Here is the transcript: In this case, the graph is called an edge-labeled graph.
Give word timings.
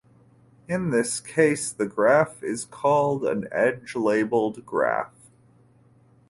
In 0.67 0.89
this 0.89 1.19
case, 1.19 1.71
the 1.71 1.85
graph 1.85 2.41
is 2.41 2.65
called 2.65 3.23
an 3.23 3.47
edge-labeled 3.51 4.65
graph. 4.65 5.13